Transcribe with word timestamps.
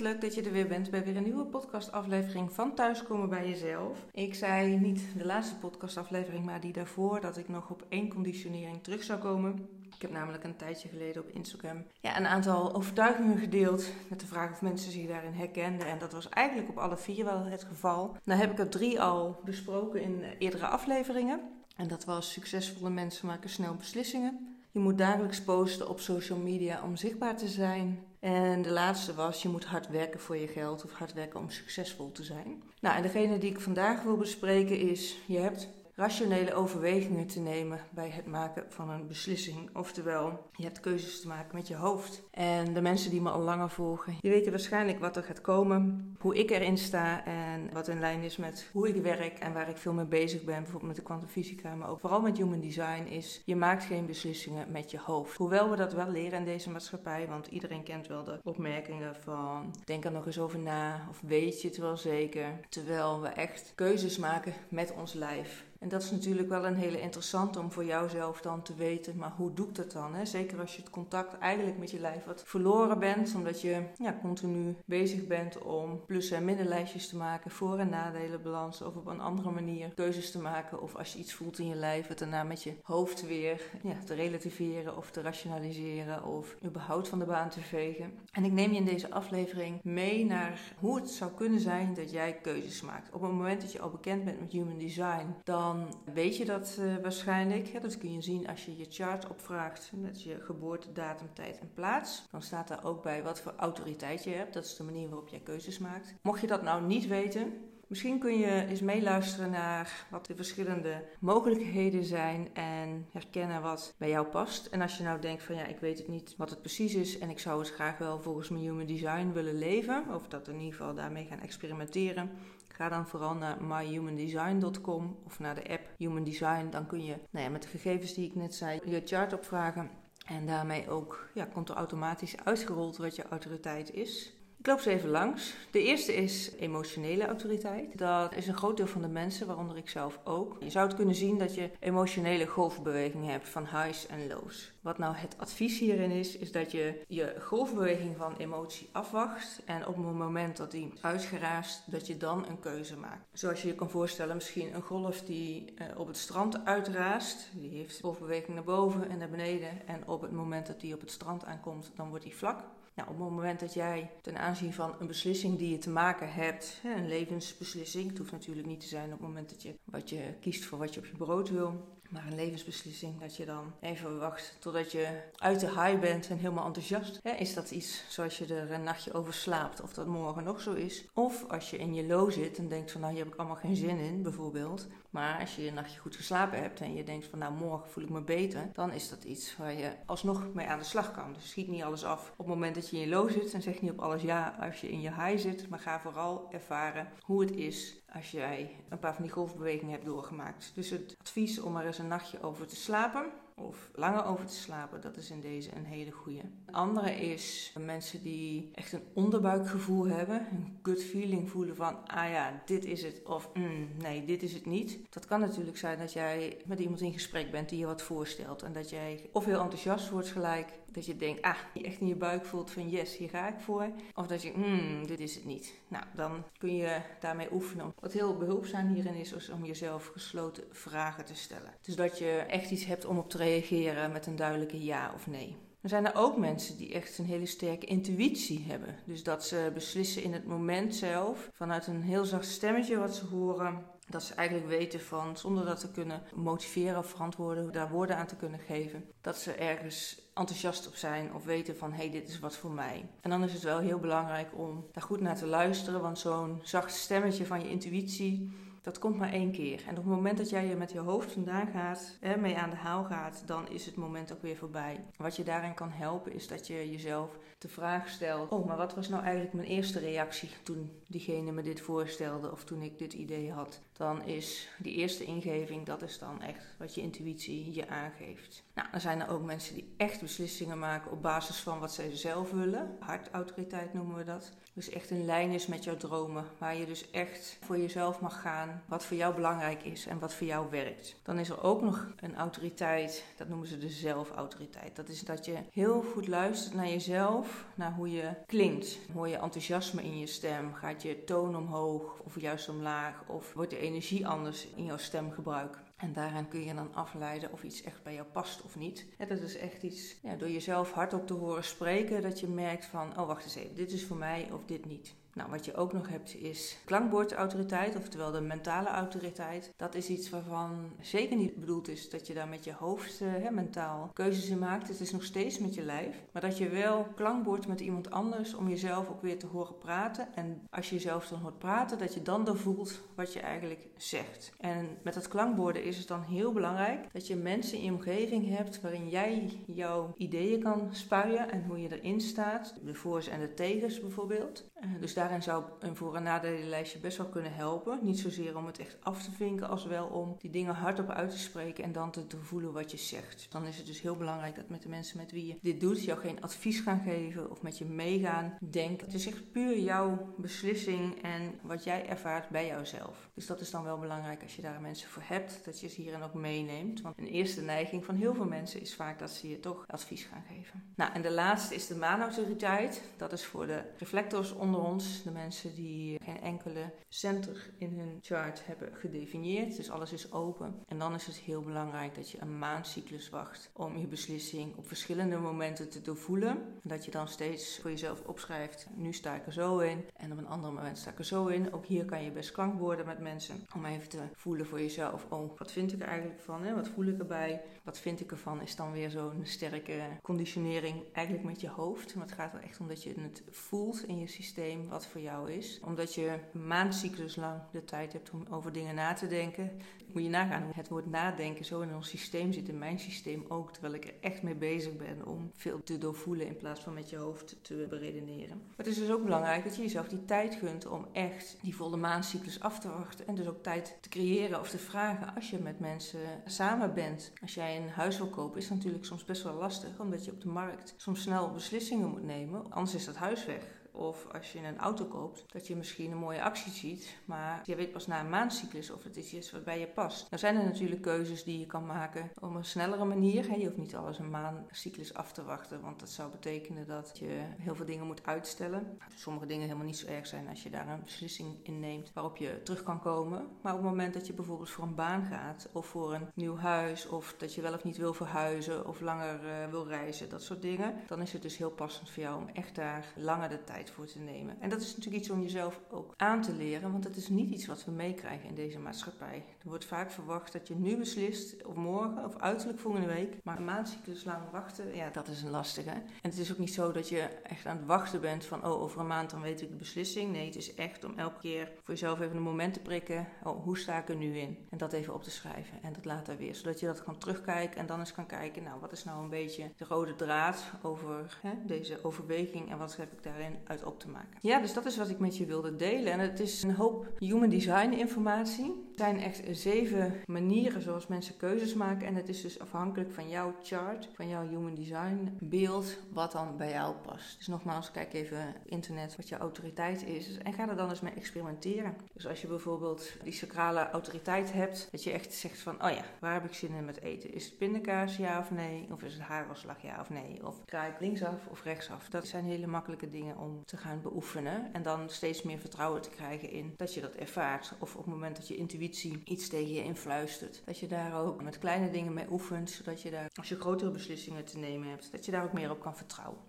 leuk 0.00 0.20
dat 0.20 0.34
je 0.34 0.42
er 0.42 0.52
weer 0.52 0.68
bent 0.68 0.90
bij 0.90 1.04
weer 1.04 1.16
een 1.16 1.22
nieuwe 1.22 1.44
podcastaflevering 1.44 2.52
van 2.52 2.74
Thuiskomen 2.74 3.28
bij 3.28 3.48
Jezelf. 3.48 4.06
Ik 4.12 4.34
zei 4.34 4.76
niet 4.76 5.02
de 5.16 5.26
laatste 5.26 5.56
podcastaflevering, 5.56 6.44
maar 6.44 6.60
die 6.60 6.72
daarvoor, 6.72 7.20
dat 7.20 7.36
ik 7.36 7.48
nog 7.48 7.70
op 7.70 7.84
één 7.88 8.08
conditionering 8.08 8.82
terug 8.82 9.02
zou 9.02 9.18
komen. 9.18 9.68
Ik 9.94 10.02
heb 10.02 10.10
namelijk 10.10 10.44
een 10.44 10.56
tijdje 10.56 10.88
geleden 10.88 11.22
op 11.22 11.28
Instagram 11.28 11.84
ja, 12.00 12.16
een 12.16 12.26
aantal 12.26 12.74
overtuigingen 12.74 13.38
gedeeld 13.38 13.92
met 14.08 14.20
de 14.20 14.26
vraag 14.26 14.50
of 14.50 14.62
mensen 14.62 14.92
zich 14.92 15.08
daarin 15.08 15.32
herkenden. 15.32 15.86
En 15.86 15.98
dat 15.98 16.12
was 16.12 16.28
eigenlijk 16.28 16.68
op 16.68 16.78
alle 16.78 16.96
vier 16.96 17.24
wel 17.24 17.44
het 17.44 17.64
geval. 17.64 18.16
Nou 18.24 18.40
heb 18.40 18.50
ik 18.50 18.58
er 18.58 18.68
drie 18.68 19.00
al 19.00 19.40
besproken 19.44 20.02
in 20.02 20.22
eerdere 20.38 20.66
afleveringen. 20.66 21.40
En 21.76 21.88
dat 21.88 22.04
was 22.04 22.32
succesvolle 22.32 22.90
mensen 22.90 23.26
maken 23.26 23.50
snel 23.50 23.74
beslissingen. 23.74 24.55
Je 24.76 24.82
moet 24.82 24.98
dagelijks 24.98 25.42
posten 25.42 25.88
op 25.88 26.00
social 26.00 26.38
media 26.38 26.82
om 26.82 26.96
zichtbaar 26.96 27.36
te 27.36 27.48
zijn. 27.48 28.04
En 28.20 28.62
de 28.62 28.70
laatste 28.70 29.14
was, 29.14 29.42
je 29.42 29.48
moet 29.48 29.64
hard 29.64 29.88
werken 29.88 30.20
voor 30.20 30.36
je 30.36 30.46
geld 30.46 30.84
of 30.84 30.92
hard 30.92 31.12
werken 31.12 31.40
om 31.40 31.50
succesvol 31.50 32.12
te 32.12 32.22
zijn. 32.22 32.62
Nou, 32.80 32.96
en 32.96 33.02
degene 33.02 33.38
die 33.38 33.50
ik 33.50 33.60
vandaag 33.60 34.02
wil 34.02 34.16
bespreken 34.16 34.78
is, 34.78 35.16
je 35.26 35.38
hebt 35.38 35.68
rationele 35.96 36.54
overwegingen 36.54 37.26
te 37.26 37.40
nemen 37.40 37.80
bij 37.90 38.08
het 38.08 38.26
maken 38.26 38.64
van 38.68 38.90
een 38.90 39.06
beslissing. 39.06 39.76
Oftewel, 39.76 40.48
je 40.52 40.64
hebt 40.64 40.80
keuzes 40.80 41.20
te 41.20 41.28
maken 41.28 41.56
met 41.56 41.68
je 41.68 41.74
hoofd. 41.74 42.22
En 42.30 42.74
de 42.74 42.80
mensen 42.80 43.10
die 43.10 43.20
me 43.20 43.30
al 43.30 43.40
langer 43.40 43.70
volgen, 43.70 44.16
die 44.20 44.30
weten 44.30 44.50
waarschijnlijk 44.50 45.00
wat 45.00 45.16
er 45.16 45.22
gaat 45.22 45.40
komen, 45.40 46.14
hoe 46.18 46.36
ik 46.36 46.50
erin 46.50 46.78
sta 46.78 47.24
en 47.24 47.70
wat 47.72 47.88
in 47.88 48.00
lijn 48.00 48.22
is 48.22 48.36
met 48.36 48.68
hoe 48.72 48.88
ik 48.88 49.02
werk 49.02 49.38
en 49.38 49.52
waar 49.52 49.68
ik 49.68 49.76
veel 49.76 49.92
mee 49.92 50.04
bezig 50.04 50.44
ben, 50.44 50.54
bijvoorbeeld 50.56 50.86
met 50.86 50.96
de 50.96 51.02
kwantumfysica, 51.02 51.74
maar 51.74 51.88
ook 51.88 52.00
vooral 52.00 52.20
met 52.20 52.36
human 52.36 52.60
design, 52.60 53.06
is 53.08 53.42
je 53.44 53.56
maakt 53.56 53.84
geen 53.84 54.06
beslissingen 54.06 54.70
met 54.70 54.90
je 54.90 54.98
hoofd. 54.98 55.36
Hoewel 55.36 55.70
we 55.70 55.76
dat 55.76 55.92
wel 55.92 56.10
leren 56.10 56.38
in 56.38 56.44
deze 56.44 56.70
maatschappij, 56.70 57.26
want 57.28 57.46
iedereen 57.46 57.82
kent 57.82 58.06
wel 58.06 58.24
de 58.24 58.38
opmerkingen 58.42 59.16
van 59.16 59.74
denk 59.84 60.04
er 60.04 60.12
nog 60.12 60.26
eens 60.26 60.38
over 60.38 60.58
na 60.58 61.06
of 61.10 61.20
weet 61.20 61.62
je 61.62 61.68
het 61.68 61.76
wel 61.76 61.96
zeker, 61.96 62.60
terwijl 62.68 63.20
we 63.20 63.28
echt 63.28 63.72
keuzes 63.74 64.18
maken 64.18 64.52
met 64.68 64.94
ons 64.98 65.12
lijf. 65.12 65.64
En 65.78 65.88
dat 65.88 66.02
is 66.02 66.10
natuurlijk 66.10 66.48
wel 66.48 66.66
een 66.66 66.74
hele 66.74 67.00
interessante 67.00 67.58
om 67.58 67.72
voor 67.72 67.84
jouzelf 67.84 68.40
dan 68.40 68.62
te 68.62 68.74
weten, 68.74 69.16
maar 69.16 69.32
hoe 69.36 69.52
doe 69.52 69.68
ik 69.68 69.74
dat 69.74 69.92
dan? 69.92 70.14
Hè? 70.14 70.24
Zeker 70.24 70.60
als 70.60 70.76
je 70.76 70.82
het 70.82 70.90
contact 70.90 71.38
eigenlijk 71.38 71.78
met 71.78 71.90
je 71.90 72.00
lijf 72.00 72.24
wat 72.24 72.42
verloren 72.46 72.98
bent, 72.98 73.34
omdat 73.34 73.60
je 73.60 73.82
ja, 73.98 74.18
continu 74.20 74.76
bezig 74.84 75.26
bent 75.26 75.58
om 75.58 76.04
plus- 76.06 76.30
en 76.30 76.44
minderlijstjes 76.44 77.08
te 77.08 77.16
maken, 77.16 77.50
voor- 77.50 77.78
en 77.78 77.88
nadelenbalans 77.88 78.82
of 78.82 78.96
op 78.96 79.06
een 79.06 79.20
andere 79.20 79.50
manier 79.50 79.88
keuzes 79.94 80.30
te 80.30 80.38
maken. 80.40 80.82
Of 80.82 80.94
als 80.96 81.12
je 81.12 81.18
iets 81.18 81.32
voelt 81.32 81.58
in 81.58 81.68
je 81.68 81.74
lijf, 81.74 82.06
het 82.06 82.18
daarna 82.18 82.42
met 82.42 82.62
je 82.62 82.74
hoofd 82.82 83.26
weer 83.26 83.62
ja, 83.82 83.96
te 84.04 84.14
relativeren 84.14 84.96
of 84.96 85.10
te 85.10 85.20
rationaliseren 85.20 86.24
of 86.24 86.56
überhaupt 86.64 87.08
van 87.08 87.18
de 87.18 87.24
baan 87.24 87.48
te 87.50 87.60
vegen. 87.60 88.12
En 88.32 88.44
ik 88.44 88.52
neem 88.52 88.70
je 88.70 88.76
in 88.76 88.84
deze 88.84 89.10
aflevering 89.10 89.80
mee 89.82 90.24
naar 90.24 90.60
hoe 90.78 90.96
het 90.96 91.10
zou 91.10 91.30
kunnen 91.30 91.60
zijn 91.60 91.94
dat 91.94 92.10
jij 92.10 92.38
keuzes 92.42 92.82
maakt. 92.82 93.12
Op 93.12 93.20
het 93.20 93.30
moment 93.30 93.60
dat 93.60 93.72
je 93.72 93.80
al 93.80 93.90
bekend 93.90 94.24
bent 94.24 94.40
met 94.40 94.52
Human 94.52 94.78
Design, 94.78 95.34
dan 95.44 95.65
dan 95.66 95.94
weet 96.14 96.36
je 96.36 96.44
dat 96.44 96.76
uh, 96.80 96.96
waarschijnlijk. 97.02 97.82
Dat 97.82 97.98
kun 97.98 98.12
je 98.12 98.22
zien 98.22 98.48
als 98.48 98.64
je 98.64 98.76
je 98.76 98.86
chart 98.88 99.28
opvraagt 99.28 99.90
met 99.94 100.22
je 100.22 100.40
geboortedatum, 100.40 101.28
tijd 101.32 101.58
en 101.58 101.70
plaats. 101.74 102.26
Dan 102.30 102.42
staat 102.42 102.68
daar 102.68 102.84
ook 102.84 103.02
bij 103.02 103.22
wat 103.22 103.40
voor 103.40 103.54
autoriteit 103.56 104.24
je 104.24 104.30
hebt. 104.30 104.54
Dat 104.54 104.64
is 104.64 104.76
de 104.76 104.84
manier 104.84 105.08
waarop 105.08 105.28
jij 105.28 105.40
keuzes 105.40 105.78
maakt. 105.78 106.14
Mocht 106.22 106.40
je 106.40 106.46
dat 106.46 106.62
nou 106.62 106.82
niet 106.82 107.06
weten, 107.06 107.52
Misschien 107.86 108.18
kun 108.18 108.38
je 108.38 108.66
eens 108.68 108.80
meeluisteren 108.80 109.50
naar 109.50 110.06
wat 110.10 110.26
de 110.26 110.36
verschillende 110.36 111.04
mogelijkheden 111.20 112.04
zijn 112.04 112.54
en 112.54 113.06
herkennen 113.12 113.62
wat 113.62 113.94
bij 113.98 114.08
jou 114.08 114.26
past. 114.26 114.66
En 114.66 114.80
als 114.80 114.96
je 114.96 115.02
nou 115.02 115.20
denkt 115.20 115.42
van 115.42 115.54
ja, 115.54 115.64
ik 115.64 115.78
weet 115.78 115.98
het 115.98 116.08
niet 116.08 116.34
wat 116.36 116.50
het 116.50 116.60
precies 116.60 116.94
is 116.94 117.18
en 117.18 117.30
ik 117.30 117.38
zou 117.38 117.58
het 117.58 117.70
graag 117.70 117.98
wel 117.98 118.22
volgens 118.22 118.48
mijn 118.48 118.62
human 118.62 118.86
design 118.86 119.32
willen 119.32 119.58
leven, 119.58 120.04
of 120.14 120.28
dat 120.28 120.48
in 120.48 120.58
ieder 120.60 120.74
geval 120.76 120.94
daarmee 120.94 121.26
gaan 121.26 121.40
experimenteren, 121.40 122.30
Ga 122.76 122.88
dan 122.88 123.06
vooral 123.06 123.34
naar 123.34 123.64
myhumandesign.com 123.64 125.18
of 125.24 125.38
naar 125.38 125.54
de 125.54 125.68
app 125.68 125.88
Human 125.96 126.24
Design. 126.24 126.70
Dan 126.70 126.86
kun 126.86 127.04
je 127.04 127.16
nou 127.30 127.44
ja, 127.44 127.50
met 127.50 127.62
de 127.62 127.68
gegevens 127.68 128.14
die 128.14 128.26
ik 128.26 128.34
net 128.34 128.54
zei 128.54 128.80
je 128.84 129.02
chart 129.04 129.32
opvragen. 129.32 129.90
En 130.26 130.46
daarmee 130.46 130.88
ook 130.90 131.28
ja, 131.34 131.44
komt 131.44 131.68
er 131.68 131.74
automatisch 131.74 132.36
uitgerold 132.44 132.96
wat 132.96 133.16
je 133.16 133.28
autoriteit 133.28 133.90
is. 133.92 134.35
Ik 134.66 134.72
loop 134.72 134.80
ze 134.80 134.90
even 134.90 135.10
langs. 135.10 135.54
De 135.70 135.82
eerste 135.82 136.14
is 136.14 136.54
emotionele 136.58 137.26
autoriteit. 137.26 137.98
Dat 137.98 138.34
is 138.34 138.46
een 138.46 138.56
groot 138.56 138.76
deel 138.76 138.86
van 138.86 139.02
de 139.02 139.08
mensen, 139.08 139.46
waaronder 139.46 139.76
ik 139.76 139.88
zelf 139.88 140.20
ook. 140.24 140.56
Je 140.60 140.70
zou 140.70 140.86
het 140.86 140.96
kunnen 140.96 141.14
zien 141.14 141.38
dat 141.38 141.54
je 141.54 141.70
emotionele 141.80 142.46
golfbeweging 142.46 143.26
hebt 143.26 143.48
van 143.48 143.66
highs 143.66 144.06
en 144.06 144.26
lows. 144.26 144.72
Wat 144.80 144.98
nou 144.98 145.14
het 145.14 145.34
advies 145.38 145.78
hierin 145.78 146.10
is, 146.10 146.36
is 146.36 146.52
dat 146.52 146.70
je 146.70 147.02
je 147.08 147.36
golfbeweging 147.40 148.16
van 148.16 148.36
emotie 148.36 148.88
afwacht. 148.92 149.62
En 149.64 149.86
op 149.86 149.96
het 149.96 150.04
moment 150.04 150.56
dat 150.56 150.70
die 150.70 150.92
uitgeraast, 151.00 151.82
dat 151.90 152.06
je 152.06 152.16
dan 152.16 152.46
een 152.48 152.60
keuze 152.60 152.96
maakt. 152.96 153.26
Zoals 153.32 153.62
je 153.62 153.68
je 153.68 153.74
kan 153.74 153.90
voorstellen, 153.90 154.34
misschien 154.34 154.74
een 154.74 154.82
golf 154.82 155.22
die 155.22 155.74
eh, 155.76 155.98
op 155.98 156.06
het 156.06 156.16
strand 156.16 156.64
uitraast. 156.64 157.50
Die 157.54 157.70
heeft 157.70 158.00
golfbeweging 158.00 158.54
naar 158.54 158.64
boven 158.64 159.08
en 159.10 159.18
naar 159.18 159.30
beneden. 159.30 159.86
En 159.86 160.08
op 160.08 160.20
het 160.20 160.32
moment 160.32 160.66
dat 160.66 160.80
die 160.80 160.94
op 160.94 161.00
het 161.00 161.10
strand 161.10 161.44
aankomt, 161.44 161.90
dan 161.94 162.08
wordt 162.08 162.24
die 162.24 162.36
vlak. 162.36 162.64
Nou, 162.96 163.08
op 163.08 163.18
het 163.18 163.28
moment 163.28 163.60
dat 163.60 163.74
jij 163.74 164.10
ten 164.22 164.38
aanzien 164.38 164.55
van 164.56 164.94
een 164.98 165.06
beslissing 165.06 165.58
die 165.58 165.70
je 165.70 165.78
te 165.78 165.90
maken 165.90 166.32
hebt, 166.32 166.80
een 166.84 167.08
levensbeslissing, 167.08 168.08
het 168.08 168.18
hoeft 168.18 168.32
natuurlijk 168.32 168.66
niet 168.66 168.80
te 168.80 168.86
zijn 168.86 169.04
op 169.04 169.10
het 169.10 169.20
moment 169.20 169.48
dat 169.48 169.62
je 169.62 169.74
wat 169.84 170.10
je 170.10 170.34
kiest 170.40 170.64
voor 170.64 170.78
wat 170.78 170.94
je 170.94 171.00
op 171.00 171.06
je 171.06 171.16
brood 171.16 171.50
wil, 171.50 171.95
maar 172.10 172.26
een 172.26 172.34
levensbeslissing, 172.34 173.20
dat 173.20 173.36
je 173.36 173.44
dan 173.44 173.72
even 173.80 174.18
wacht 174.18 174.56
totdat 174.58 174.92
je 174.92 175.22
uit 175.36 175.60
de 175.60 175.66
high 175.66 176.00
bent 176.00 176.28
en 176.28 176.36
helemaal 176.36 176.66
enthousiast. 176.66 177.20
is 177.38 177.54
dat 177.54 177.70
iets 177.70 178.04
zoals 178.08 178.38
je 178.38 178.54
er 178.54 178.72
een 178.72 178.82
nachtje 178.82 179.12
over 179.12 179.34
slaapt, 179.34 179.80
of 179.80 179.92
dat 179.92 180.06
morgen 180.06 180.44
nog 180.44 180.60
zo 180.60 180.72
is? 180.72 181.04
Of 181.14 181.44
als 181.48 181.70
je 181.70 181.76
in 181.76 181.94
je 181.94 182.06
low 182.06 182.30
zit 182.30 182.58
en 182.58 182.68
denkt 182.68 182.92
van 182.92 183.00
nou 183.00 183.12
hier 183.12 183.24
heb 183.24 183.32
ik 183.32 183.38
allemaal 183.38 183.56
geen 183.56 183.76
zin 183.76 183.98
in, 183.98 184.22
bijvoorbeeld. 184.22 184.86
Maar 185.10 185.40
als 185.40 185.56
je 185.56 185.68
een 185.68 185.74
nachtje 185.74 186.00
goed 186.00 186.16
geslapen 186.16 186.60
hebt 186.60 186.80
en 186.80 186.94
je 186.94 187.04
denkt 187.04 187.26
van 187.26 187.38
nou 187.38 187.52
morgen 187.52 187.90
voel 187.90 188.04
ik 188.04 188.10
me 188.10 188.20
beter, 188.20 188.70
dan 188.72 188.92
is 188.92 189.08
dat 189.08 189.24
iets 189.24 189.56
waar 189.56 189.74
je 189.74 189.92
alsnog 190.06 190.54
mee 190.54 190.66
aan 190.66 190.78
de 190.78 190.84
slag 190.84 191.12
kan. 191.12 191.32
Dus 191.32 191.48
schiet 191.48 191.68
niet 191.68 191.82
alles 191.82 192.04
af 192.04 192.30
op 192.30 192.38
het 192.38 192.46
moment 192.46 192.74
dat 192.74 192.90
je 192.90 192.96
in 192.96 193.02
je 193.02 193.08
low 193.08 193.30
zit 193.30 193.54
en 193.54 193.62
zeg 193.62 193.80
niet 193.80 193.90
op 193.90 194.00
alles 194.00 194.22
ja 194.22 194.56
als 194.60 194.80
je 194.80 194.88
in 194.88 195.00
je 195.00 195.14
high 195.14 195.38
zit, 195.38 195.68
maar 195.68 195.78
ga 195.78 196.00
vooral 196.00 196.46
ervaren 196.50 197.08
hoe 197.20 197.40
het 197.40 197.50
is 197.50 197.96
als 198.16 198.30
jij 198.30 198.76
een 198.88 198.98
paar 198.98 199.14
van 199.14 199.22
die 199.22 199.32
golfbewegingen 199.32 199.92
hebt 199.92 200.04
doorgemaakt. 200.04 200.72
Dus 200.74 200.90
het 200.90 201.16
advies 201.20 201.60
om 201.60 201.76
er 201.76 201.86
eens 201.86 201.98
een 201.98 202.08
nachtje 202.08 202.42
over 202.42 202.66
te 202.66 202.76
slapen 202.76 203.32
of 203.60 203.90
langer 203.94 204.24
over 204.24 204.46
te 204.46 204.54
slapen, 204.54 205.00
dat 205.00 205.16
is 205.16 205.30
in 205.30 205.40
deze 205.40 205.70
een 205.76 205.84
hele 205.84 206.10
goede. 206.10 206.40
Andere 206.70 207.10
is 207.10 207.72
mensen 207.78 208.22
die 208.22 208.70
echt 208.74 208.92
een 208.92 209.04
onderbuikgevoel 209.12 210.06
hebben, 210.06 210.46
een 210.50 210.78
gut 210.82 211.04
feeling 211.04 211.50
voelen 211.50 211.76
van, 211.76 212.08
ah 212.08 212.30
ja, 212.30 212.62
dit 212.64 212.84
is 212.84 213.02
het, 213.02 213.22
of 213.24 213.50
mm, 213.54 213.88
nee, 213.98 214.24
dit 214.24 214.42
is 214.42 214.52
het 214.52 214.66
niet. 214.66 214.98
Dat 215.10 215.26
kan 215.26 215.40
natuurlijk 215.40 215.76
zijn 215.76 215.98
dat 215.98 216.12
jij 216.12 216.56
met 216.64 216.78
iemand 216.78 217.00
in 217.00 217.12
gesprek 217.12 217.50
bent 217.50 217.68
die 217.68 217.78
je 217.78 217.86
wat 217.86 218.02
voorstelt 218.02 218.62
en 218.62 218.72
dat 218.72 218.90
jij 218.90 219.28
of 219.32 219.44
heel 219.44 219.60
enthousiast 219.60 220.10
wordt 220.10 220.28
gelijk, 220.28 220.68
dat 220.96 221.06
je 221.06 221.16
denkt, 221.16 221.42
ah, 221.42 221.56
je 221.74 221.82
echt 221.82 222.00
in 222.00 222.06
je 222.06 222.14
buik 222.14 222.44
voelt 222.44 222.70
van 222.70 222.90
yes, 222.90 223.16
hier 223.16 223.28
ga 223.28 223.48
ik 223.48 223.60
voor. 223.60 223.90
Of 224.14 224.26
dat 224.26 224.42
je, 224.42 224.52
hmm, 224.52 225.06
dit 225.06 225.20
is 225.20 225.34
het 225.34 225.44
niet. 225.44 225.72
Nou, 225.88 226.04
dan 226.14 226.44
kun 226.58 226.76
je 226.76 227.00
daarmee 227.20 227.52
oefenen. 227.52 227.92
Wat 228.00 228.12
heel 228.12 228.36
behulpzaam 228.36 228.94
hierin 228.94 229.14
is, 229.14 229.32
is 229.32 229.48
om 229.48 229.64
jezelf 229.64 230.06
gesloten 230.06 230.64
vragen 230.70 231.24
te 231.24 231.34
stellen. 231.34 231.74
Dus 231.80 231.96
dat 231.96 232.18
je 232.18 232.30
echt 232.30 232.70
iets 232.70 232.84
hebt 232.84 233.04
om 233.04 233.18
op 233.18 233.30
te 233.30 233.36
reageren 233.46 234.12
met 234.12 234.26
een 234.26 234.36
duidelijke 234.36 234.84
ja 234.84 235.12
of 235.14 235.26
nee. 235.26 235.56
Er 235.80 235.88
zijn 235.88 236.06
er 236.06 236.14
ook 236.14 236.36
mensen 236.36 236.76
die 236.76 236.92
echt 236.92 237.18
een 237.18 237.24
hele 237.24 237.46
sterke 237.46 237.86
intuïtie 237.86 238.64
hebben. 238.68 238.94
Dus 239.04 239.22
dat 239.22 239.44
ze 239.44 239.70
beslissen 239.74 240.22
in 240.22 240.32
het 240.32 240.46
moment 240.46 240.94
zelf, 240.94 241.50
vanuit 241.52 241.86
een 241.86 242.02
heel 242.02 242.24
zacht 242.24 242.46
stemmetje 242.46 242.96
wat 242.96 243.14
ze 243.14 243.26
horen, 243.26 243.84
dat 244.08 244.22
ze 244.22 244.34
eigenlijk 244.34 244.68
weten 244.68 245.00
van, 245.00 245.36
zonder 245.36 245.64
dat 245.64 245.80
te 245.80 245.90
kunnen 245.90 246.22
motiveren 246.34 246.98
of 246.98 247.06
verantwoorden, 247.06 247.72
daar 247.72 247.90
woorden 247.90 248.16
aan 248.16 248.26
te 248.26 248.36
kunnen 248.36 248.60
geven, 248.60 249.04
dat 249.20 249.36
ze 249.36 249.52
ergens 249.52 250.30
enthousiast 250.34 250.86
op 250.86 250.94
zijn 250.94 251.34
of 251.34 251.44
weten 251.44 251.76
van, 251.76 251.90
hé, 251.90 251.96
hey, 251.96 252.10
dit 252.10 252.28
is 252.28 252.38
wat 252.38 252.56
voor 252.56 252.70
mij. 252.70 253.08
En 253.20 253.30
dan 253.30 253.44
is 253.44 253.52
het 253.52 253.62
wel 253.62 253.78
heel 253.78 253.98
belangrijk 253.98 254.48
om 254.54 254.86
daar 254.92 255.02
goed 255.02 255.20
naar 255.20 255.36
te 255.36 255.46
luisteren, 255.46 256.00
want 256.00 256.18
zo'n 256.18 256.60
zacht 256.62 256.94
stemmetje 256.94 257.46
van 257.46 257.60
je 257.60 257.68
intuïtie, 257.68 258.50
dat 258.86 258.98
komt 258.98 259.16
maar 259.16 259.32
één 259.32 259.52
keer. 259.52 259.82
En 259.86 259.90
op 259.90 260.04
het 260.04 260.14
moment 260.14 260.38
dat 260.38 260.50
jij 260.50 260.66
je 260.66 260.76
met 260.76 260.92
je 260.92 260.98
hoofd 260.98 261.32
vandaan 261.32 261.66
gaat, 261.66 262.16
hè, 262.20 262.36
mee 262.36 262.56
aan 262.56 262.70
de 262.70 262.76
haal 262.76 263.04
gaat, 263.04 263.42
dan 263.46 263.68
is 263.68 263.86
het 263.86 263.96
moment 263.96 264.32
ook 264.32 264.42
weer 264.42 264.56
voorbij. 264.56 265.04
Wat 265.16 265.36
je 265.36 265.44
daarin 265.44 265.74
kan 265.74 265.90
helpen 265.90 266.32
is 266.32 266.48
dat 266.48 266.66
je 266.66 266.90
jezelf 266.90 267.38
de 267.58 267.68
vraag 267.68 268.08
stelt: 268.08 268.50
Oh, 268.50 268.66
maar 268.66 268.76
wat 268.76 268.94
was 268.94 269.08
nou 269.08 269.22
eigenlijk 269.22 269.54
mijn 269.54 269.68
eerste 269.68 269.98
reactie 269.98 270.48
toen 270.62 270.90
diegene 271.06 271.52
me 271.52 271.62
dit 271.62 271.80
voorstelde 271.80 272.52
of 272.52 272.64
toen 272.64 272.82
ik 272.82 272.98
dit 272.98 273.12
idee 273.12 273.52
had? 273.52 273.80
Dan 273.92 274.24
is 274.24 274.68
die 274.78 274.94
eerste 274.94 275.24
ingeving, 275.24 275.86
dat 275.86 276.02
is 276.02 276.18
dan 276.18 276.42
echt 276.42 276.74
wat 276.78 276.94
je 276.94 277.00
intuïtie 277.00 277.74
je 277.74 277.88
aangeeft. 277.88 278.64
Nou, 278.74 278.88
dan 278.90 279.00
zijn 279.00 279.20
er 279.20 279.28
ook 279.28 279.44
mensen 279.44 279.74
die 279.74 279.94
echt 279.96 280.20
beslissingen 280.20 280.78
maken 280.78 281.10
op 281.10 281.22
basis 281.22 281.60
van 281.60 281.78
wat 281.78 281.92
zij 281.92 282.16
zelf 282.16 282.50
willen. 282.50 282.96
Hartautoriteit 283.00 283.94
noemen 283.94 284.16
we 284.16 284.24
dat. 284.24 284.52
Dus 284.72 284.90
echt 284.90 285.10
een 285.10 285.24
lijn 285.24 285.50
is 285.50 285.66
met 285.66 285.84
jouw 285.84 285.96
dromen, 285.96 286.44
waar 286.58 286.76
je 286.76 286.86
dus 286.86 287.10
echt 287.10 287.58
voor 287.60 287.78
jezelf 287.78 288.20
mag 288.20 288.40
gaan 288.40 288.75
wat 288.86 289.04
voor 289.04 289.16
jou 289.16 289.34
belangrijk 289.34 289.82
is 289.82 290.06
en 290.06 290.18
wat 290.18 290.34
voor 290.34 290.46
jou 290.46 290.70
werkt. 290.70 291.16
Dan 291.22 291.38
is 291.38 291.48
er 291.48 291.62
ook 291.62 291.82
nog 291.82 292.08
een 292.16 292.36
autoriteit, 292.36 293.24
dat 293.36 293.48
noemen 293.48 293.66
ze 293.66 293.78
de 293.78 293.88
zelfautoriteit. 293.88 294.96
Dat 294.96 295.08
is 295.08 295.20
dat 295.20 295.44
je 295.44 295.56
heel 295.72 296.02
goed 296.02 296.26
luistert 296.26 296.74
naar 296.74 296.88
jezelf, 296.88 297.66
naar 297.74 297.92
hoe 297.92 298.10
je 298.10 298.30
klinkt. 298.46 298.98
Hoor 299.12 299.28
je 299.28 299.38
enthousiasme 299.38 300.02
in 300.02 300.18
je 300.18 300.26
stem? 300.26 300.74
Gaat 300.74 301.02
je 301.02 301.24
toon 301.24 301.56
omhoog 301.56 302.18
of 302.18 302.40
juist 302.40 302.68
omlaag? 302.68 303.22
Of 303.26 303.52
wordt 303.52 303.70
de 303.70 303.78
energie 303.78 304.26
anders 304.26 304.68
in 304.74 304.84
jouw 304.84 304.96
stemgebruik? 304.96 305.84
En 305.96 306.12
daaraan 306.12 306.48
kun 306.48 306.64
je 306.64 306.74
dan 306.74 306.94
afleiden 306.94 307.52
of 307.52 307.62
iets 307.62 307.82
echt 307.82 308.02
bij 308.02 308.14
jou 308.14 308.26
past 308.26 308.62
of 308.62 308.76
niet. 308.76 309.06
Ja, 309.18 309.26
dat 309.26 309.40
is 309.40 309.56
echt 309.56 309.82
iets, 309.82 310.16
ja, 310.22 310.34
door 310.34 310.50
jezelf 310.50 310.92
hardop 310.92 311.26
te 311.26 311.32
horen 311.32 311.64
spreken, 311.64 312.22
dat 312.22 312.40
je 312.40 312.48
merkt 312.48 312.84
van, 312.84 313.18
oh 313.18 313.26
wacht 313.26 313.44
eens 313.44 313.54
even, 313.54 313.74
dit 313.74 313.92
is 313.92 314.04
voor 314.04 314.16
mij 314.16 314.48
of 314.52 314.64
dit 314.64 314.84
niet. 314.84 315.14
Nou, 315.36 315.50
wat 315.50 315.64
je 315.64 315.74
ook 315.74 315.92
nog 315.92 316.08
hebt 316.08 316.34
is 316.34 316.78
klankbordautoriteit, 316.84 317.96
oftewel 317.96 318.30
de 318.30 318.40
mentale 318.40 318.88
autoriteit. 318.88 319.72
Dat 319.76 319.94
is 319.94 320.08
iets 320.08 320.30
waarvan 320.30 320.92
zeker 321.00 321.36
niet 321.36 321.56
bedoeld 321.56 321.88
is 321.88 322.10
dat 322.10 322.26
je 322.26 322.34
daar 322.34 322.48
met 322.48 322.64
je 322.64 322.72
hoofd 322.72 323.20
uh, 323.20 323.48
mentaal 323.50 324.10
keuzes 324.12 324.48
in 324.48 324.58
maakt. 324.58 324.88
Het 324.88 325.00
is 325.00 325.12
nog 325.12 325.24
steeds 325.24 325.58
met 325.58 325.74
je 325.74 325.82
lijf. 325.82 326.16
Maar 326.32 326.42
dat 326.42 326.58
je 326.58 326.68
wel 326.68 327.06
klankbord 327.14 327.66
met 327.66 327.80
iemand 327.80 328.10
anders 328.10 328.54
om 328.54 328.68
jezelf 328.68 329.08
ook 329.08 329.22
weer 329.22 329.38
te 329.38 329.46
horen 329.46 329.78
praten. 329.78 330.28
En 330.34 330.66
als 330.70 330.88
je 330.88 330.94
jezelf 330.94 331.28
dan 331.28 331.40
hoort 331.40 331.58
praten, 331.58 331.98
dat 331.98 332.14
je 332.14 332.22
dan 332.22 332.44
dan 332.44 332.56
voelt 332.56 333.00
wat 333.14 333.32
je 333.32 333.40
eigenlijk 333.40 333.86
zegt. 333.96 334.52
En 334.58 334.88
met 335.02 335.14
dat 335.14 335.28
klankborden 335.28 335.84
is 335.84 335.98
het 335.98 336.08
dan 336.08 336.22
heel 336.22 336.52
belangrijk 336.52 337.12
dat 337.12 337.26
je 337.26 337.36
mensen 337.36 337.78
in 337.78 337.84
je 337.84 337.92
omgeving 337.92 338.56
hebt 338.56 338.80
waarin 338.80 339.08
jij 339.08 339.60
jouw 339.66 340.12
ideeën 340.16 340.62
kan 340.62 340.88
spuien 340.90 341.50
en 341.50 341.64
hoe 341.66 341.80
je 341.80 342.00
erin 342.00 342.20
staat. 342.20 342.74
De 342.84 342.94
voor's 342.94 343.28
en 343.28 343.40
de 343.40 343.54
tegens 343.54 344.00
bijvoorbeeld. 344.00 344.64
Uh, 344.80 345.00
dus 345.00 345.14
daar 345.14 345.24
daarin 345.26 345.42
zou 345.42 345.64
een 345.78 345.96
voor- 345.96 346.16
en 346.16 346.22
nadelenlijstje 346.22 346.98
best 346.98 347.16
wel 347.16 347.26
kunnen 347.26 347.54
helpen. 347.54 347.98
Niet 348.02 348.18
zozeer 348.18 348.56
om 348.56 348.66
het 348.66 348.78
echt 348.78 348.96
af 349.02 349.22
te 349.22 349.30
vinken, 349.30 349.68
als 349.68 349.84
wel 349.84 350.06
om 350.06 350.36
die 350.38 350.50
dingen 350.50 350.74
hardop 350.74 351.10
uit 351.10 351.30
te 351.30 351.38
spreken 351.38 351.84
en 351.84 351.92
dan 351.92 352.10
te, 352.10 352.24
voelen 352.42 352.72
wat 352.72 352.90
je 352.90 352.96
zegt. 352.96 353.46
Dan 353.50 353.66
is 353.66 353.76
het 353.76 353.86
dus 353.86 354.00
heel 354.00 354.16
belangrijk 354.16 354.54
dat 354.54 354.68
met 354.68 354.82
de 354.82 354.88
mensen 354.88 355.16
met 355.16 355.32
wie 355.32 355.46
je 355.46 355.56
dit 355.60 355.80
doet, 355.80 356.04
jou 356.04 356.18
geen 356.18 356.42
advies 356.42 356.80
gaan 356.80 357.00
geven 357.00 357.50
of 357.50 357.62
met 357.62 357.78
je 357.78 357.84
meegaan 357.84 358.58
denken. 358.70 359.06
Het 359.06 359.14
is 359.14 359.26
echt 359.26 359.52
puur 359.52 359.78
jouw 359.78 360.34
beslissing 360.36 361.22
en 361.22 361.58
wat 361.62 361.84
jij 361.84 362.08
ervaart 362.08 362.48
bij 362.48 362.66
jouzelf. 362.66 363.30
Dus 363.34 363.46
dat 363.46 363.60
is 363.60 363.70
dan 363.70 363.82
wel 363.82 363.98
belangrijk 363.98 364.42
als 364.42 364.56
je 364.56 364.62
daar 364.62 364.80
mensen 364.80 365.08
voor 365.08 365.22
hebt, 365.26 365.60
dat 365.64 365.80
je 365.80 365.88
ze 365.88 366.00
hierin 366.00 366.22
ook 366.22 366.34
meeneemt. 366.34 367.00
Want 367.00 367.18
een 367.18 367.26
eerste 367.26 367.62
neiging 367.62 368.04
van 368.04 368.14
heel 368.14 368.34
veel 368.34 368.44
mensen 368.44 368.80
is 368.80 368.94
vaak 368.94 369.18
dat 369.18 369.30
ze 369.30 369.48
je 369.48 369.60
toch 369.60 369.84
advies 369.86 370.24
gaan 370.24 370.44
geven. 370.48 370.82
Nou, 370.96 371.12
en 371.12 371.22
de 371.22 371.32
laatste 371.32 371.74
is 371.74 371.86
de 371.86 371.96
maanautoriteit. 371.96 373.02
Dat 373.16 373.32
is 373.32 373.44
voor 373.44 373.66
de 373.66 373.82
reflectors 373.98 374.52
onder 374.52 374.80
ons 374.80 375.15
de 375.22 375.30
mensen 375.30 375.74
die 375.74 376.18
geen 376.22 376.40
enkele 376.40 376.92
center 377.08 377.70
in 377.78 377.98
hun 377.98 378.18
chart 378.20 378.66
hebben 378.66 378.94
gedefinieerd. 378.94 379.76
Dus 379.76 379.90
alles 379.90 380.12
is 380.12 380.32
open. 380.32 380.74
En 380.86 380.98
dan 380.98 381.14
is 381.14 381.26
het 381.26 381.36
heel 381.36 381.62
belangrijk 381.62 382.14
dat 382.14 382.30
je 382.30 382.40
een 382.40 382.58
maandcyclus 382.58 383.28
wacht 383.28 383.70
om 383.72 383.96
je 383.96 384.06
beslissing 384.06 384.76
op 384.76 384.86
verschillende 384.86 385.36
momenten 385.36 385.90
te 385.90 386.00
doorvoelen. 386.00 386.50
En 386.50 386.88
dat 386.88 387.04
je 387.04 387.10
dan 387.10 387.28
steeds 387.28 387.78
voor 387.78 387.90
jezelf 387.90 388.22
opschrijft, 388.26 388.86
nu 388.94 389.12
sta 389.12 389.34
ik 389.34 389.46
er 389.46 389.52
zo 389.52 389.78
in 389.78 390.04
en 390.16 390.32
op 390.32 390.38
een 390.38 390.48
ander 390.48 390.72
moment 390.72 390.98
sta 390.98 391.10
ik 391.10 391.18
er 391.18 391.24
zo 391.24 391.46
in. 391.46 391.72
Ook 391.72 391.86
hier 391.86 392.04
kan 392.04 392.24
je 392.24 392.30
best 392.30 392.52
klank 392.52 392.78
worden 392.78 393.06
met 393.06 393.20
mensen 393.20 393.66
om 393.74 393.84
even 393.84 394.08
te 394.08 394.22
voelen 394.32 394.66
voor 394.66 394.80
jezelf. 394.80 395.26
Oh, 395.28 395.58
wat 395.58 395.72
vind 395.72 395.92
ik 395.92 396.00
er 396.00 396.08
eigenlijk 396.08 396.40
van? 396.40 396.62
Hè? 396.62 396.74
Wat 396.74 396.88
voel 396.88 397.06
ik 397.06 397.18
erbij? 397.18 397.62
Wat 397.84 397.98
vind 397.98 398.20
ik 398.20 398.30
ervan? 398.30 398.62
Is 398.62 398.76
dan 398.76 398.92
weer 398.92 399.10
zo'n 399.10 399.40
sterke 399.42 400.02
conditionering 400.22 401.02
eigenlijk 401.12 401.46
met 401.46 401.60
je 401.60 401.68
hoofd. 401.68 402.14
Maar 402.14 402.26
het 402.26 402.34
gaat 402.34 402.54
er 402.54 402.62
echt 402.62 402.80
om 402.80 402.88
dat 402.88 403.02
je 403.02 403.14
het 403.20 403.42
voelt 403.50 404.04
in 404.06 404.18
je 404.18 404.26
systeem 404.26 404.88
wat 404.88 405.05
voor 405.06 405.20
jou 405.20 405.52
is. 405.52 405.80
Omdat 405.84 406.14
je 406.14 406.38
maandcyclus 406.52 407.36
lang 407.36 407.60
de 407.72 407.84
tijd 407.84 408.12
hebt 408.12 408.30
om 408.30 408.46
over 408.50 408.72
dingen 408.72 408.94
na 408.94 409.12
te 409.12 409.26
denken. 409.26 409.70
Moet 410.12 410.22
je 410.22 410.28
nagaan 410.28 410.62
hoe 410.62 410.72
het 410.74 410.88
woord 410.88 411.06
nadenken 411.06 411.64
zo 411.64 411.80
in 411.80 411.94
ons 411.94 412.08
systeem 412.08 412.52
zit, 412.52 412.68
in 412.68 412.78
mijn 412.78 412.98
systeem 412.98 413.44
ook. 413.48 413.72
Terwijl 413.72 413.94
ik 413.94 414.04
er 414.04 414.14
echt 414.20 414.42
mee 414.42 414.54
bezig 414.54 414.96
ben 414.96 415.26
om 415.26 415.50
veel 415.56 415.82
te 415.82 415.98
doorvoelen 415.98 416.46
in 416.46 416.56
plaats 416.56 416.80
van 416.80 416.94
met 416.94 417.10
je 417.10 417.16
hoofd 417.16 417.56
te 417.62 417.86
beredeneren. 417.88 418.56
Maar 418.56 418.76
het 418.76 418.86
is 418.86 418.98
dus 418.98 419.10
ook 419.10 419.24
belangrijk 419.24 419.64
dat 419.64 419.76
je 419.76 419.82
jezelf 419.82 420.08
die 420.08 420.24
tijd 420.24 420.54
gunt 420.54 420.86
om 420.86 421.06
echt 421.12 421.56
die 421.62 421.76
volle 421.76 421.96
maandcyclus 421.96 422.60
af 422.60 422.80
te 422.80 422.88
wachten. 422.88 423.26
En 423.26 423.34
dus 423.34 423.46
ook 423.46 423.62
tijd 423.62 423.96
te 424.00 424.08
creëren 424.08 424.60
of 424.60 424.70
te 424.70 424.78
vragen 424.78 425.34
als 425.34 425.50
je 425.50 425.58
met 425.58 425.80
mensen 425.80 426.20
samen 426.44 426.94
bent. 426.94 427.32
Als 427.42 427.54
jij 427.54 427.76
een 427.76 427.88
huis 427.88 428.18
wil 428.18 428.28
kopen, 428.28 428.58
is 428.58 428.68
het 428.68 428.76
natuurlijk 428.76 429.04
soms 429.04 429.24
best 429.24 429.42
wel 429.42 429.54
lastig, 429.54 430.00
omdat 430.00 430.24
je 430.24 430.30
op 430.32 430.40
de 430.40 430.48
markt 430.48 430.94
soms 430.96 431.22
snel 431.22 431.50
beslissingen 431.50 432.08
moet 432.08 432.24
nemen. 432.24 432.70
Anders 432.70 432.94
is 432.94 433.04
dat 433.04 433.16
huis 433.16 433.46
weg. 433.46 433.84
Of 433.96 434.26
als 434.32 434.52
je 434.52 434.58
een 434.58 434.78
auto 434.78 435.04
koopt, 435.04 435.44
dat 435.52 435.66
je 435.66 435.76
misschien 435.76 436.10
een 436.10 436.18
mooie 436.18 436.42
actie 436.42 436.72
ziet, 436.72 437.16
maar 437.24 437.60
je 437.64 437.76
weet 437.76 437.92
pas 437.92 438.06
na 438.06 438.20
een 438.20 438.28
maandcyclus 438.28 438.90
of 438.90 439.04
het 439.04 439.16
is 439.16 439.32
iets 439.32 439.52
wat 439.52 439.64
bij 439.64 439.80
je 439.80 439.86
past. 439.86 440.30
Nou 440.30 440.40
zijn 440.40 440.56
er 440.56 440.64
natuurlijk 440.64 441.02
keuzes 441.02 441.44
die 441.44 441.58
je 441.58 441.66
kan 441.66 441.86
maken 441.86 442.30
op 442.40 442.54
een 442.54 442.64
snellere 442.64 443.04
manier. 443.04 443.58
Je 443.58 443.64
hoeft 443.64 443.76
niet 443.76 443.94
alles 443.94 444.18
een 444.18 444.30
maandcyclus 444.30 445.14
af 445.14 445.32
te 445.32 445.44
wachten, 445.44 445.80
want 445.80 446.00
dat 446.00 446.10
zou 446.10 446.30
betekenen 446.30 446.86
dat 446.86 447.18
je 447.18 447.42
heel 447.58 447.74
veel 447.74 447.86
dingen 447.86 448.06
moet 448.06 448.26
uitstellen. 448.26 448.98
Sommige 449.14 449.46
dingen 449.46 449.64
helemaal 449.64 449.86
niet 449.86 449.98
zo 449.98 450.06
erg 450.06 450.26
zijn 450.26 450.48
als 450.48 450.62
je 450.62 450.70
daar 450.70 450.88
een 450.88 451.02
beslissing 451.02 451.56
in 451.62 451.80
neemt 451.80 452.10
waarop 452.14 452.36
je 452.36 452.62
terug 452.62 452.82
kan 452.82 453.00
komen. 453.00 453.46
Maar 453.62 453.72
op 453.72 453.78
het 453.78 453.88
moment 453.88 454.14
dat 454.14 454.26
je 454.26 454.32
bijvoorbeeld 454.32 454.70
voor 454.70 454.84
een 454.84 454.94
baan 454.94 455.24
gaat 455.24 455.68
of 455.72 455.86
voor 455.86 456.14
een 456.14 456.28
nieuw 456.34 456.56
huis 456.56 457.08
of 457.08 457.34
dat 457.38 457.54
je 457.54 457.62
wel 457.62 457.74
of 457.74 457.84
niet 457.84 457.96
wil 457.96 458.14
verhuizen 458.14 458.86
of 458.86 459.00
langer 459.00 459.44
uh, 459.44 459.70
wil 459.70 459.86
reizen, 459.86 460.28
dat 460.28 460.42
soort 460.42 460.62
dingen, 460.62 460.94
dan 461.06 461.22
is 461.22 461.32
het 461.32 461.42
dus 461.42 461.56
heel 461.56 461.70
passend 461.70 462.10
voor 462.10 462.22
jou 462.22 462.36
om 462.42 462.48
echt 462.48 462.74
daar 462.74 463.12
langer 463.16 463.48
de 463.48 463.64
tijd 463.64 463.85
voor 463.90 464.06
te 464.06 464.18
nemen. 464.18 464.60
En 464.60 464.68
dat 464.68 464.80
is 464.80 464.96
natuurlijk 464.96 465.16
iets 465.16 465.30
om 465.30 465.42
jezelf 465.42 465.80
ook 465.90 466.14
aan 466.16 466.42
te 466.42 466.54
leren, 466.54 466.92
want 466.92 467.04
het 467.04 467.16
is 467.16 467.28
niet 467.28 467.50
iets 467.52 467.66
wat 467.66 467.84
we 467.84 467.90
meekrijgen 467.90 468.48
in 468.48 468.54
deze 468.54 468.78
maatschappij. 468.78 469.44
Er 469.62 469.68
wordt 469.68 469.84
vaak 469.84 470.10
verwacht 470.10 470.52
dat 470.52 470.68
je 470.68 470.74
nu 470.74 470.96
beslist, 470.96 471.64
of 471.64 471.74
morgen, 471.74 472.24
of 472.24 472.36
uiterlijk 472.36 472.78
volgende 472.78 473.06
week. 473.06 473.34
Maar 473.42 473.58
een 473.58 473.64
maandcyclus 473.64 474.24
lang 474.24 474.50
wachten, 474.50 474.94
ja, 474.96 475.10
dat 475.10 475.28
is 475.28 475.42
een 475.42 475.50
lastige. 475.50 475.90
En 475.90 476.30
het 476.30 476.38
is 476.38 476.52
ook 476.52 476.58
niet 476.58 476.74
zo 476.74 476.92
dat 476.92 477.08
je 477.08 477.20
echt 477.42 477.66
aan 477.66 477.76
het 477.76 477.86
wachten 477.86 478.20
bent 478.20 478.44
van, 478.44 478.64
oh, 478.64 478.82
over 478.82 479.00
een 479.00 479.06
maand 479.06 479.30
dan 479.30 479.40
weet 479.40 479.62
ik 479.62 479.68
de 479.68 479.76
beslissing. 479.76 480.32
Nee, 480.32 480.46
het 480.46 480.56
is 480.56 480.74
echt 480.74 481.04
om 481.04 481.18
elke 481.18 481.40
keer 481.40 481.72
voor 481.84 481.94
jezelf 481.94 482.20
even 482.20 482.36
een 482.36 482.42
moment 482.42 482.74
te 482.74 482.80
prikken. 482.80 483.28
Oh, 483.42 483.62
hoe 483.62 483.78
sta 483.78 483.98
ik 483.98 484.08
er 484.08 484.16
nu 484.16 484.38
in? 484.38 484.66
En 484.70 484.78
dat 484.78 484.92
even 484.92 485.14
op 485.14 485.22
te 485.22 485.30
schrijven. 485.30 485.82
En 485.82 485.92
dat 485.92 486.04
later 486.04 486.36
weer, 486.36 486.54
zodat 486.54 486.80
je 486.80 486.86
dat 486.86 487.04
kan 487.04 487.18
terugkijken 487.18 487.80
en 487.80 487.86
dan 487.86 487.98
eens 487.98 488.12
kan 488.12 488.26
kijken, 488.26 488.62
nou, 488.62 488.80
wat 488.80 488.92
is 488.92 489.04
nou 489.04 489.22
een 489.22 489.30
beetje 489.30 489.70
de 489.76 489.84
rode 489.84 490.14
draad 490.14 490.70
over 490.82 491.38
hè, 491.42 491.52
deze 491.66 491.98
overweging 492.02 492.70
en 492.70 492.78
wat 492.78 492.96
heb 492.96 493.12
ik 493.12 493.22
daarin 493.22 493.58
uit 493.64 493.75
op 493.84 494.00
te 494.00 494.08
maken. 494.08 494.38
Ja, 494.40 494.60
dus 494.60 494.72
dat 494.72 494.86
is 494.86 494.96
wat 494.96 495.08
ik 495.08 495.18
met 495.18 495.36
je 495.36 495.46
wilde 495.46 495.76
delen. 495.76 496.12
En 496.12 496.20
het 496.20 496.40
is 496.40 496.62
een 496.62 496.74
hoop 496.74 497.08
human 497.18 497.48
design 497.48 497.92
informatie. 497.92 498.84
Er 498.96 499.04
zijn 499.04 499.20
echt 499.20 499.42
zeven 499.50 500.14
manieren 500.26 500.82
zoals 500.82 501.06
mensen 501.06 501.36
keuzes 501.36 501.74
maken. 501.74 502.06
En 502.06 502.14
het 502.14 502.28
is 502.28 502.42
dus 502.42 502.58
afhankelijk 502.58 503.12
van 503.12 503.28
jouw 503.28 503.54
chart, 503.62 504.08
van 504.14 504.28
jouw 504.28 504.48
human 504.48 504.74
design 504.74 505.36
beeld, 505.40 505.96
wat 506.12 506.32
dan 506.32 506.56
bij 506.56 506.70
jou 506.70 506.94
past. 506.94 507.36
Dus 507.38 507.46
nogmaals, 507.46 507.90
kijk 507.90 508.12
even 508.12 508.54
internet 508.64 509.16
wat 509.16 509.28
je 509.28 509.36
autoriteit 509.36 510.06
is. 510.06 510.38
En 510.38 510.52
ga 510.52 510.68
er 510.68 510.76
dan 510.76 510.90
eens 510.90 511.00
mee 511.00 511.14
experimenteren. 511.14 511.96
Dus 512.12 512.26
als 512.26 512.40
je 512.40 512.46
bijvoorbeeld 512.46 513.12
die 513.22 513.32
sacrale 513.32 513.90
autoriteit 513.90 514.52
hebt, 514.52 514.88
dat 514.90 515.04
je 515.04 515.10
echt 515.10 515.32
zegt 515.32 515.58
van, 515.58 515.84
oh 515.84 515.90
ja, 515.90 516.04
waar 516.20 516.32
heb 516.32 516.44
ik 516.44 516.54
zin 516.54 516.74
in 516.74 516.84
met 516.84 517.00
eten? 517.00 517.34
Is 517.34 517.44
het 517.44 517.58
pindakaas 517.58 518.16
ja 518.16 518.38
of 518.38 518.50
nee? 518.50 518.86
Of 518.92 519.02
is 519.02 519.12
het 519.12 519.22
haarafslag 519.22 519.82
ja 519.82 520.00
of 520.00 520.10
nee? 520.10 520.46
Of 520.46 520.62
ga 520.66 520.84
ik 520.84 521.00
linksaf 521.00 521.46
of 521.46 521.62
rechtsaf? 521.62 522.08
Dat 522.08 522.26
zijn 522.26 522.44
hele 522.44 522.66
makkelijke 522.66 523.10
dingen 523.10 523.38
om 523.38 523.64
te 523.66 523.76
gaan 523.76 524.02
beoefenen. 524.02 524.72
En 524.72 524.82
dan 524.82 525.10
steeds 525.10 525.42
meer 525.42 525.58
vertrouwen 525.58 526.02
te 526.02 526.10
krijgen 526.10 526.50
in 526.50 526.74
dat 526.76 526.94
je 526.94 527.00
dat 527.00 527.14
ervaart. 527.14 527.72
Of 527.78 527.96
op 527.96 528.04
het 528.04 528.14
moment 528.14 528.36
dat 528.36 528.48
je 528.48 528.56
intuïtie 528.56 529.20
iets 529.24 529.48
tegen 529.48 529.74
je 529.74 529.82
influistert. 529.82 530.62
Dat 530.64 530.78
je 530.78 530.86
daar 530.86 531.14
ook 531.14 531.42
met 531.42 531.58
kleine 531.58 531.90
dingen 531.90 532.14
mee 532.14 532.30
oefent. 532.30 532.70
Zodat 532.70 533.02
je 533.02 533.10
daar, 533.10 533.30
als 533.34 533.48
je 533.48 533.60
grotere 533.60 533.90
beslissingen 533.90 534.44
te 534.44 534.58
nemen 534.58 534.88
hebt, 534.88 535.12
dat 535.12 535.24
je 535.24 535.32
daar 535.32 535.44
ook 535.44 535.52
meer 535.52 535.70
op 535.70 535.80
kan 535.80 535.96
vertrouwen. 535.96 536.40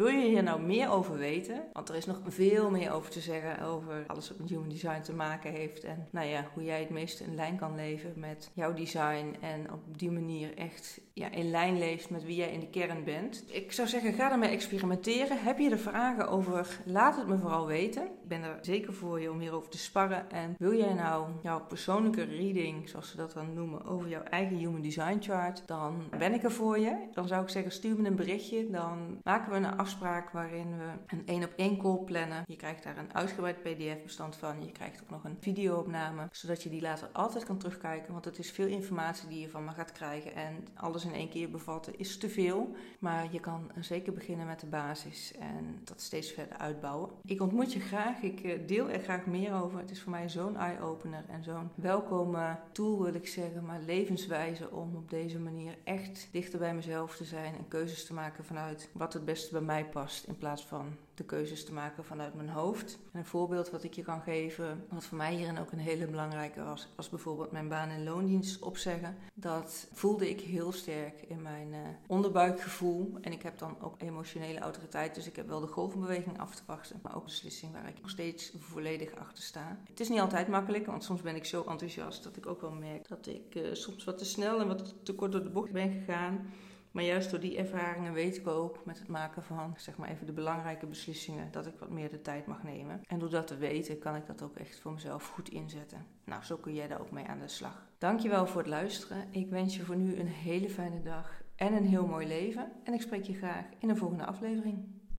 Wil 0.00 0.08
je 0.08 0.28
hier 0.28 0.42
nou 0.42 0.60
meer 0.60 0.90
over 0.90 1.18
weten? 1.18 1.62
Want 1.72 1.88
er 1.88 1.94
is 1.94 2.06
nog 2.06 2.20
veel 2.26 2.70
meer 2.70 2.92
over 2.92 3.10
te 3.10 3.20
zeggen 3.20 3.62
over 3.62 4.04
alles 4.06 4.28
wat 4.28 4.38
met 4.38 4.48
human 4.48 4.68
design 4.68 5.00
te 5.00 5.12
maken 5.12 5.52
heeft. 5.52 5.84
En 5.84 6.08
nou 6.10 6.26
ja, 6.26 6.50
hoe 6.54 6.64
jij 6.64 6.80
het 6.80 6.90
meeste 6.90 7.24
in 7.24 7.34
lijn 7.34 7.56
kan 7.56 7.74
leven 7.74 8.12
met 8.16 8.50
jouw 8.54 8.74
design. 8.74 9.36
En 9.40 9.72
op 9.72 9.98
die 9.98 10.10
manier 10.10 10.56
echt 10.56 11.00
ja, 11.12 11.30
in 11.30 11.50
lijn 11.50 11.78
leeft 11.78 12.10
met 12.10 12.24
wie 12.24 12.36
jij 12.36 12.52
in 12.52 12.60
de 12.60 12.70
kern 12.70 13.04
bent. 13.04 13.44
Ik 13.46 13.72
zou 13.72 13.88
zeggen, 13.88 14.12
ga 14.12 14.32
ermee 14.32 14.50
experimenteren. 14.50 15.42
Heb 15.42 15.58
je 15.58 15.70
er 15.70 15.78
vragen 15.78 16.28
over? 16.28 16.80
Laat 16.84 17.16
het 17.16 17.26
me 17.26 17.38
vooral 17.38 17.66
weten. 17.66 18.08
Ben 18.30 18.42
er 18.42 18.58
zeker 18.60 18.92
voor 18.92 19.20
je 19.20 19.30
om 19.30 19.40
hierover 19.40 19.70
te 19.70 19.78
sparren. 19.78 20.30
En 20.30 20.54
wil 20.58 20.74
jij 20.74 20.94
nou 20.94 21.28
jouw 21.42 21.60
persoonlijke 21.60 22.22
reading, 22.22 22.88
zoals 22.88 23.10
ze 23.10 23.16
dat 23.16 23.32
dan 23.32 23.54
noemen, 23.54 23.84
over 23.84 24.08
jouw 24.08 24.22
eigen 24.22 24.56
human 24.56 24.82
design 24.82 25.16
chart, 25.20 25.62
dan 25.66 26.02
ben 26.18 26.34
ik 26.34 26.42
er 26.42 26.52
voor 26.52 26.78
je. 26.78 27.08
Dan 27.12 27.28
zou 27.28 27.42
ik 27.42 27.48
zeggen, 27.48 27.72
stuur 27.72 27.96
me 27.96 28.08
een 28.08 28.16
berichtje. 28.16 28.70
Dan 28.70 29.20
maken 29.22 29.50
we 29.50 29.56
een 29.56 29.76
afspraak 29.76 29.88
afspraak 29.90 30.30
waarin 30.30 30.78
we 30.78 30.90
een 31.06 31.26
één 31.26 31.44
op 31.44 31.52
één 31.56 31.76
call 31.76 31.98
plannen. 32.04 32.44
Je 32.46 32.56
krijgt 32.56 32.82
daar 32.82 32.98
een 32.98 33.14
uitgebreid 33.14 33.62
PDF-bestand 33.62 34.36
van. 34.36 34.64
Je 34.64 34.72
krijgt 34.72 35.02
ook 35.02 35.10
nog 35.10 35.24
een 35.24 35.36
videoopname, 35.40 36.28
zodat 36.32 36.62
je 36.62 36.68
die 36.68 36.80
later 36.80 37.08
altijd 37.12 37.44
kan 37.44 37.58
terugkijken. 37.58 38.12
Want 38.12 38.24
het 38.24 38.38
is 38.38 38.50
veel 38.50 38.66
informatie 38.66 39.28
die 39.28 39.40
je 39.40 39.48
van 39.48 39.64
me 39.64 39.70
gaat 39.70 39.92
krijgen. 39.92 40.34
En 40.34 40.66
alles 40.74 41.04
in 41.04 41.14
één 41.14 41.28
keer 41.28 41.50
bevatten 41.50 41.98
is 41.98 42.18
te 42.18 42.28
veel. 42.28 42.74
Maar 42.98 43.26
je 43.30 43.40
kan 43.40 43.70
zeker 43.80 44.12
beginnen 44.12 44.46
met 44.46 44.60
de 44.60 44.66
basis 44.66 45.32
en 45.38 45.80
dat 45.84 46.00
steeds 46.00 46.32
verder 46.32 46.56
uitbouwen. 46.56 47.10
Ik 47.24 47.40
ontmoet 47.40 47.72
je 47.72 47.80
graag. 47.80 48.19
Ik 48.22 48.40
eh, 48.40 48.58
deel 48.66 48.90
er 48.90 49.00
graag 49.00 49.26
meer 49.26 49.54
over. 49.54 49.78
Het 49.78 49.90
is 49.90 50.00
voor 50.00 50.10
mij 50.10 50.28
zo'n 50.28 50.56
eye-opener 50.56 51.24
en 51.28 51.44
zo'n 51.44 51.70
welkome 51.74 52.56
tool, 52.72 53.02
wil 53.02 53.14
ik 53.14 53.26
zeggen, 53.28 53.64
maar 53.64 53.80
levenswijze 53.80 54.70
om 54.70 54.96
op 54.96 55.10
deze 55.10 55.38
manier 55.38 55.78
echt 55.84 56.28
dichter 56.32 56.58
bij 56.58 56.74
mezelf 56.74 57.16
te 57.16 57.24
zijn 57.24 57.54
en 57.54 57.68
keuzes 57.68 58.06
te 58.06 58.14
maken 58.14 58.44
vanuit 58.44 58.88
wat 58.92 59.12
het 59.12 59.24
beste 59.24 59.52
bij 59.52 59.60
mij 59.60 59.84
past 59.84 60.26
in 60.26 60.36
plaats 60.36 60.64
van 60.64 60.96
de 61.20 61.26
keuzes 61.26 61.64
te 61.64 61.72
maken 61.72 62.04
vanuit 62.04 62.34
mijn 62.34 62.48
hoofd. 62.48 62.98
En 63.12 63.18
een 63.18 63.24
voorbeeld 63.24 63.70
wat 63.70 63.82
ik 63.82 63.94
je 63.94 64.02
kan 64.02 64.20
geven, 64.20 64.84
wat 64.88 65.04
voor 65.04 65.16
mij 65.16 65.34
hierin 65.34 65.58
ook 65.58 65.72
een 65.72 65.78
hele 65.78 66.06
belangrijke 66.06 66.62
was, 66.62 66.88
was 66.96 67.08
bijvoorbeeld 67.08 67.52
mijn 67.52 67.68
baan- 67.68 67.88
en 67.88 68.04
loondienst 68.04 68.62
opzeggen. 68.62 69.16
Dat 69.34 69.88
voelde 69.92 70.30
ik 70.30 70.40
heel 70.40 70.72
sterk 70.72 71.22
in 71.28 71.42
mijn 71.42 71.68
uh, 71.72 71.78
onderbuikgevoel. 72.06 73.18
En 73.20 73.32
ik 73.32 73.42
heb 73.42 73.58
dan 73.58 73.76
ook 73.80 74.02
emotionele 74.02 74.58
autoriteit, 74.58 75.14
dus 75.14 75.26
ik 75.26 75.36
heb 75.36 75.48
wel 75.48 75.60
de 75.60 75.66
golvenbeweging 75.66 76.38
af 76.38 76.54
te 76.54 76.62
wachten, 76.66 77.00
maar 77.02 77.14
ook 77.14 77.20
een 77.20 77.24
beslissing 77.24 77.72
waar 77.72 77.88
ik 77.88 78.00
nog 78.00 78.10
steeds 78.10 78.52
volledig 78.58 79.14
achter 79.14 79.44
sta. 79.44 79.78
Het 79.88 80.00
is 80.00 80.08
niet 80.08 80.20
altijd 80.20 80.48
makkelijk, 80.48 80.86
want 80.86 81.04
soms 81.04 81.22
ben 81.22 81.36
ik 81.36 81.44
zo 81.44 81.64
enthousiast 81.68 82.22
dat 82.22 82.36
ik 82.36 82.46
ook 82.46 82.60
wel 82.60 82.72
merk 82.72 83.08
dat 83.08 83.26
ik 83.26 83.54
uh, 83.54 83.74
soms 83.74 84.04
wat 84.04 84.18
te 84.18 84.24
snel 84.24 84.60
en 84.60 84.66
wat 84.66 84.94
te 85.02 85.14
kort 85.14 85.32
door 85.32 85.42
de 85.42 85.50
bocht 85.50 85.72
ben 85.72 85.92
gegaan. 85.92 86.50
Maar 86.90 87.04
juist 87.04 87.30
door 87.30 87.40
die 87.40 87.56
ervaringen 87.56 88.12
weet 88.12 88.36
ik 88.36 88.46
ook 88.46 88.84
met 88.84 88.98
het 88.98 89.08
maken 89.08 89.42
van 89.42 89.74
zeg 89.76 89.96
maar 89.96 90.08
even 90.08 90.26
de 90.26 90.32
belangrijke 90.32 90.86
beslissingen 90.86 91.50
dat 91.50 91.66
ik 91.66 91.78
wat 91.78 91.90
meer 91.90 92.10
de 92.10 92.22
tijd 92.22 92.46
mag 92.46 92.62
nemen. 92.62 93.00
En 93.06 93.18
door 93.18 93.30
dat 93.30 93.46
te 93.46 93.56
weten 93.56 93.98
kan 93.98 94.16
ik 94.16 94.26
dat 94.26 94.42
ook 94.42 94.56
echt 94.56 94.80
voor 94.80 94.92
mezelf 94.92 95.28
goed 95.28 95.48
inzetten. 95.48 96.06
Nou, 96.24 96.42
zo 96.42 96.56
kun 96.56 96.74
jij 96.74 96.88
daar 96.88 97.00
ook 97.00 97.10
mee 97.10 97.26
aan 97.26 97.38
de 97.38 97.48
slag. 97.48 97.86
Dankjewel 97.98 98.46
voor 98.46 98.60
het 98.60 98.70
luisteren. 98.70 99.28
Ik 99.30 99.50
wens 99.50 99.76
je 99.76 99.82
voor 99.82 99.96
nu 99.96 100.16
een 100.16 100.26
hele 100.26 100.70
fijne 100.70 101.02
dag 101.02 101.42
en 101.56 101.72
een 101.72 101.86
heel 101.86 102.06
mooi 102.06 102.26
leven. 102.26 102.72
En 102.84 102.94
ik 102.94 103.00
spreek 103.00 103.24
je 103.24 103.34
graag 103.34 103.64
in 103.78 103.88
een 103.88 103.96
volgende 103.96 104.24
aflevering. 104.24 104.99